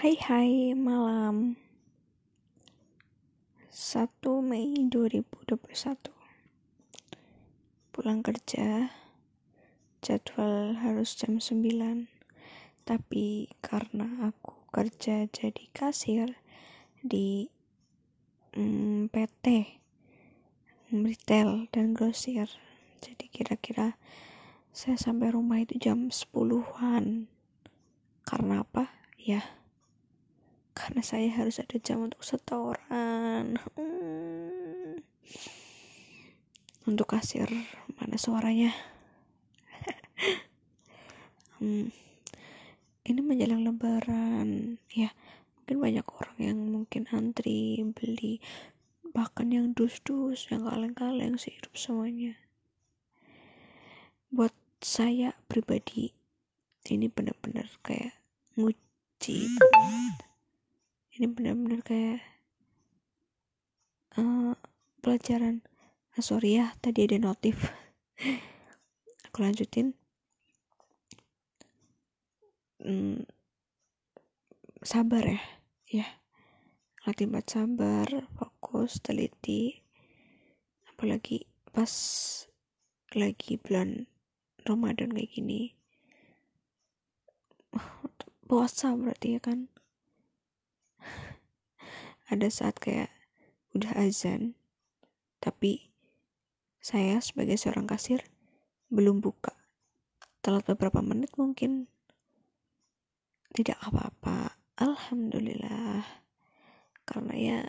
Hai 0.00 0.16
hai 0.16 0.72
malam. 0.72 1.60
1 3.68 4.08
Mei 4.40 4.88
2021 4.88 5.52
Pulang 7.92 8.24
kerja. 8.24 8.96
Jadwal 10.00 10.80
harus 10.80 11.12
jam 11.20 11.36
9 11.36 12.08
Tapi 12.88 13.52
karena 13.60 14.32
aku 14.32 14.72
kerja 14.72 15.28
jadi 15.28 15.68
kasir 15.76 16.32
Di 17.04 17.52
mm, 18.56 19.12
PT 19.12 19.44
Retail 20.96 21.68
dan 21.76 21.92
grosir. 21.92 22.48
Jadi 23.04 23.28
kira-kira 23.28 24.00
saya 24.72 24.96
sampai 24.96 25.28
rumah 25.28 25.60
itu 25.60 25.76
jam 25.76 26.08
10-an 26.08 27.28
Karena 28.24 28.64
apa? 28.64 28.96
Ya 29.20 29.59
karena 30.80 31.04
saya 31.04 31.28
harus 31.36 31.60
ada 31.60 31.76
jam 31.76 32.08
untuk 32.08 32.24
setoran. 32.24 33.60
Hmm. 33.76 34.96
untuk 36.88 37.12
kasir 37.12 37.46
mana 38.00 38.16
suaranya? 38.16 38.72
Hmm. 41.60 41.92
ini 43.04 43.20
menjelang 43.20 43.60
lebaran. 43.60 44.80
Ya 44.96 45.12
mungkin 45.60 45.76
banyak 45.76 46.06
orang 46.08 46.38
yang 46.40 46.58
mungkin 46.72 47.04
antri 47.12 47.84
beli 47.92 48.40
bahkan 49.12 49.52
yang 49.52 49.76
dus-dus 49.76 50.48
yang 50.48 50.64
kaleng-kaleng 50.64 51.36
hidup 51.36 51.76
semuanya. 51.76 52.40
Buat 54.32 54.56
saya 54.80 55.36
pribadi 55.52 56.16
ini 56.88 57.12
benar-benar 57.12 57.68
kayak 57.84 58.16
nguci 58.56 59.52
banget 59.60 60.29
ini 61.20 61.28
benar-benar 61.28 61.84
kayak 61.84 62.24
uh, 64.16 64.56
pelajaran. 65.04 65.60
Ah, 66.16 66.24
sorry 66.24 66.56
ya 66.56 66.72
tadi 66.80 67.04
ada 67.04 67.20
notif. 67.20 67.60
Aku 69.28 69.44
lanjutin. 69.44 69.92
Hmm, 72.80 73.28
sabar 74.80 75.28
ya 75.28 75.44
ya. 75.92 76.08
Latih 77.04 77.28
buat 77.28 77.44
sabar 77.52 78.08
fokus 78.40 79.04
teliti. 79.04 79.76
Apalagi 80.88 81.44
pas 81.68 81.92
lagi 83.12 83.60
bulan 83.60 84.08
Ramadan 84.64 85.12
kayak 85.12 85.36
gini. 85.36 85.76
Puasa 88.48 88.96
berarti 88.96 89.36
ya 89.36 89.40
kan 89.44 89.68
ada 92.30 92.46
saat 92.46 92.78
kayak 92.78 93.10
udah 93.74 93.90
azan 93.98 94.54
tapi 95.42 95.90
saya 96.80 97.20
sebagai 97.20 97.60
seorang 97.60 97.84
kasir 97.84 98.24
belum 98.88 99.20
buka. 99.20 99.52
Telat 100.40 100.64
beberapa 100.64 101.04
menit 101.04 101.36
mungkin. 101.36 101.88
Tidak 103.52 103.76
apa-apa. 103.76 104.56
Alhamdulillah. 104.80 106.00
Karena 107.04 107.34
ya 107.36 107.60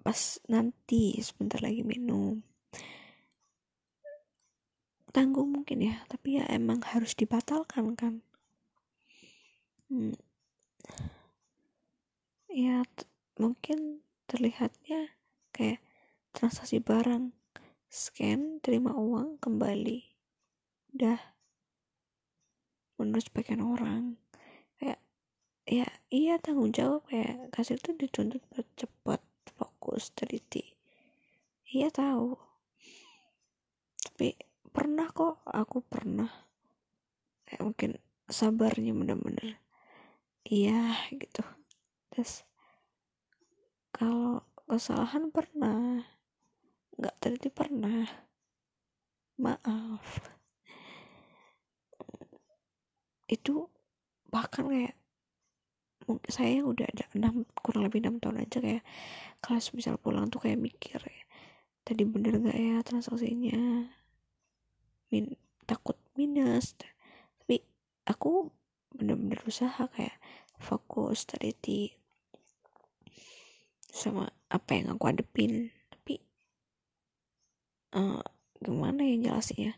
pas 0.00 0.40
nanti 0.48 1.20
sebentar 1.20 1.60
lagi 1.60 1.84
minum. 1.84 2.40
Tanggung 5.10 5.52
mungkin 5.52 5.84
ya 5.84 6.00
tapi 6.08 6.40
ya 6.40 6.48
emang 6.48 6.80
harus 6.84 7.12
dibatalkan 7.12 7.96
kan. 7.98 8.14
Hmm. 9.90 10.14
ya 12.46 12.86
mungkin 13.40 14.04
terlihatnya 14.28 15.16
kayak 15.56 15.80
transaksi 16.36 16.78
barang 16.78 17.32
scan 17.90 18.62
terima 18.62 18.94
uang 18.94 19.40
kembali. 19.42 20.04
Udah. 20.94 21.18
Menurut 23.00 23.24
sebagian 23.26 23.64
orang. 23.64 24.20
Kayak 24.78 25.00
ya 25.66 25.88
iya 26.12 26.38
tanggung 26.38 26.70
jawab. 26.70 27.08
Kayak 27.10 27.50
kasir 27.50 27.80
tuh 27.82 27.98
dituntut 27.98 28.44
cepat 28.78 29.24
fokus 29.56 30.14
teliti. 30.14 30.76
Iya 31.66 31.90
tahu. 31.90 32.38
Tapi 33.98 34.38
pernah 34.70 35.10
kok. 35.10 35.42
Aku 35.48 35.82
pernah. 35.82 36.30
Kayak 37.48 37.62
mungkin 37.66 37.90
sabarnya 38.30 38.94
bener-bener. 38.94 39.58
Iya 40.46 40.94
gitu. 41.10 41.42
Terus 42.14 42.46
kalau 44.00 44.40
kesalahan 44.64 45.28
pernah. 45.28 46.00
Nggak 46.96 47.16
terjadi 47.20 47.48
pernah. 47.52 48.08
Maaf. 49.36 50.24
Itu 53.28 53.68
bahkan 54.32 54.72
kayak 54.72 54.96
mungkin 56.08 56.32
saya 56.32 56.64
udah 56.64 56.88
ada 56.88 57.04
enam 57.12 57.44
kurang 57.60 57.84
lebih 57.84 58.00
enam 58.00 58.16
tahun 58.24 58.48
aja 58.48 58.58
kayak 58.64 58.84
kelas 59.44 59.76
misal 59.76 60.00
pulang 60.00 60.32
tuh 60.32 60.40
kayak 60.42 60.58
mikir 60.58 60.98
ya, 60.98 61.24
tadi 61.84 62.02
bener 62.08 62.40
gak 62.40 62.56
ya 62.56 62.80
transaksinya? 62.80 63.84
Min 65.12 65.36
takut 65.68 66.00
minus. 66.16 66.72
Tapi 67.44 67.60
aku 68.08 68.48
bener-bener 68.96 69.44
usaha 69.44 69.86
kayak 69.92 70.16
fokus 70.56 71.28
teliti 71.28 71.99
sama 73.90 74.30
apa 74.48 74.70
yang 74.78 74.94
aku 74.94 75.10
hadepin. 75.10 75.74
Tapi 75.90 76.22
uh, 77.98 78.22
gimana 78.62 79.02
ya 79.04 79.30
jelasnya 79.30 79.76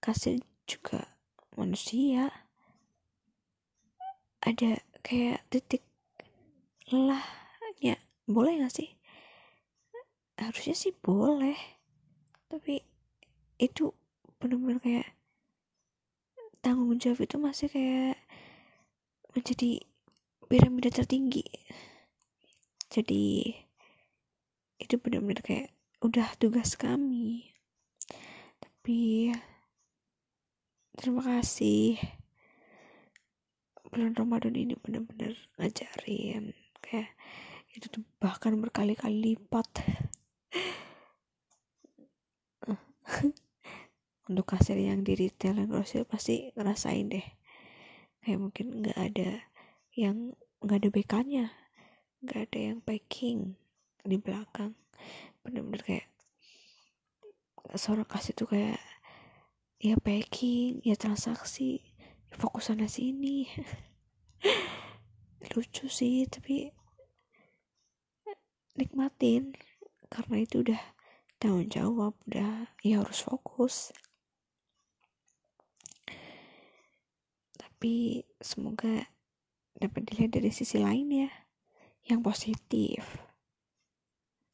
kasih 0.00 0.40
juga 0.66 1.18
manusia 1.58 2.30
ada 4.42 4.78
kayak 5.02 5.42
titik 5.50 5.82
lelahnya. 6.90 7.98
Boleh 8.26 8.62
gak 8.62 8.74
sih? 8.74 8.90
Harusnya 10.38 10.74
sih 10.78 10.94
boleh 10.94 11.76
tapi 12.46 12.78
itu 13.58 13.90
benar-benar 14.38 14.78
kayak 14.78 15.08
tanggung 16.62 16.94
jawab 16.98 17.26
itu 17.26 17.36
masih 17.42 17.66
kayak 17.70 18.18
menjadi 19.34 19.82
piramida 20.46 20.90
tertinggi 20.94 21.42
jadi 22.86 23.50
itu 24.76 24.94
benar-benar 25.00 25.42
kayak 25.42 25.74
udah 26.04 26.28
tugas 26.38 26.76
kami. 26.78 27.50
Tapi 28.62 29.32
terima 30.94 31.22
kasih. 31.24 31.98
Bulan 33.90 34.14
Ramadan 34.14 34.54
ini 34.54 34.76
benar-benar 34.76 35.32
ngajarin 35.56 36.52
kayak 36.84 37.10
itu 37.74 37.88
tuh 37.90 38.04
bahkan 38.22 38.54
berkali-kali 38.60 39.34
lipat. 39.34 39.66
Untuk 44.30 44.46
kasir 44.46 44.78
yang 44.78 45.06
di 45.06 45.14
retail 45.14 45.54
dan 45.58 45.70
grosir 45.70 46.04
pasti 46.06 46.50
ngerasain 46.54 47.08
deh. 47.10 47.26
Kayak 48.22 48.40
mungkin 48.42 48.82
nggak 48.82 48.98
ada 48.98 49.42
yang 49.94 50.34
nggak 50.60 50.78
ada 50.82 50.90
bekannya 50.90 51.46
nggak 52.24 52.40
ada 52.48 52.58
yang 52.72 52.78
packing 52.80 53.58
di 54.06 54.16
belakang. 54.16 54.72
Bener-bener 55.44 55.82
kayak 55.82 56.06
seorang 57.76 58.06
kasih 58.06 58.32
tuh 58.32 58.48
kayak 58.48 58.80
ya 59.76 59.98
packing 60.00 60.80
ya 60.86 60.96
transaksi 60.96 61.82
fokus 62.32 62.72
sana 62.72 62.88
sini. 62.88 63.50
Lucu 65.52 65.86
sih 65.90 66.24
tapi 66.30 66.72
nikmatin. 68.78 69.52
Karena 70.06 70.36
itu 70.40 70.62
udah 70.62 70.82
tanggung 71.36 71.68
jawab 71.68 72.16
udah 72.24 72.72
ya 72.80 73.02
harus 73.02 73.20
fokus. 73.20 73.92
Tapi 77.58 78.24
semoga 78.40 79.10
dapat 79.76 80.08
dilihat 80.08 80.32
dari 80.40 80.48
sisi 80.48 80.80
lain 80.80 81.12
ya 81.12 81.30
yang 82.06 82.22
positif. 82.22 83.02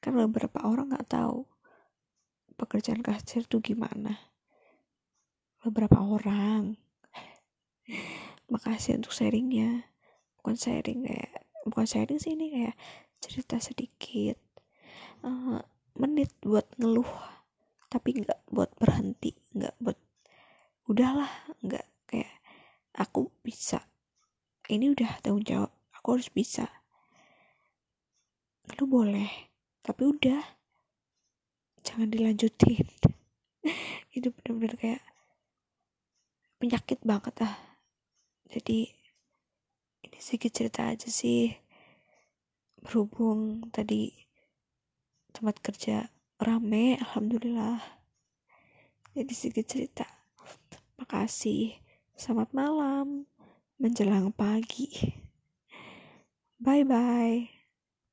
Kan 0.00 0.16
beberapa 0.16 0.64
orang 0.64 0.92
nggak 0.92 1.08
tahu 1.12 1.44
pekerjaan 2.56 3.04
kasir 3.04 3.44
tuh 3.44 3.60
gimana. 3.60 4.16
Beberapa 5.60 6.00
orang. 6.00 6.76
Makasih 8.52 9.00
untuk 9.00 9.12
sharingnya. 9.12 9.88
Bukan 10.40 10.56
sharing 10.56 11.08
kayak 11.08 11.32
bukan 11.64 11.84
sharing 11.88 12.20
sih 12.20 12.36
ini 12.36 12.52
kayak 12.52 12.76
cerita 13.20 13.60
sedikit. 13.60 14.36
Uh, 15.24 15.60
menit 15.96 16.32
buat 16.44 16.68
ngeluh 16.76 17.08
tapi 17.88 18.18
nggak 18.18 18.50
buat 18.50 18.74
berhenti 18.74 19.30
nggak 19.54 19.78
buat 19.78 19.94
udahlah 20.90 21.30
nggak 21.64 21.86
kayak 22.08 22.34
aku 22.92 23.32
bisa. 23.40 23.84
Ini 24.68 24.92
udah 24.92 25.20
tanggung 25.20 25.44
jawab 25.44 25.72
aku 25.96 26.20
harus 26.20 26.28
bisa 26.28 26.83
lu 28.80 28.84
boleh 28.88 29.54
tapi 29.84 30.08
udah. 30.08 30.40
Jangan 31.84 32.08
dilanjutin. 32.08 32.88
Itu 34.16 34.32
bener-bener 34.32 34.74
kayak 34.80 35.04
penyakit 36.56 37.04
banget 37.04 37.44
ah. 37.44 37.56
Jadi 38.48 38.88
ini 40.08 40.18
sedikit 40.18 40.56
cerita 40.56 40.88
aja 40.88 41.12
sih. 41.12 41.52
Berhubung 42.80 43.68
tadi 43.68 44.08
tempat 45.36 45.60
kerja 45.60 46.08
rame 46.40 46.96
alhamdulillah. 47.04 47.84
Jadi 49.12 49.32
sedikit 49.36 49.68
cerita. 49.68 50.08
Makasih. 50.96 51.76
Selamat 52.16 52.56
malam. 52.56 53.28
Menjelang 53.76 54.32
pagi. 54.32 54.88
Bye 56.56 56.88
bye 56.88 57.53